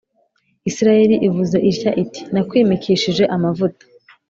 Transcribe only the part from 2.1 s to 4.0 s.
Nakwimikishije amavuta